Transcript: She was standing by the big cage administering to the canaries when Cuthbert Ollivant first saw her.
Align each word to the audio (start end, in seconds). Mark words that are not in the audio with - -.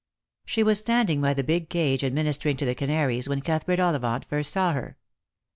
She 0.45 0.63
was 0.63 0.79
standing 0.79 1.21
by 1.21 1.35
the 1.35 1.43
big 1.43 1.69
cage 1.69 2.03
administering 2.03 2.57
to 2.57 2.65
the 2.65 2.73
canaries 2.73 3.29
when 3.29 3.41
Cuthbert 3.41 3.79
Ollivant 3.79 4.25
first 4.25 4.51
saw 4.51 4.73
her. 4.73 4.97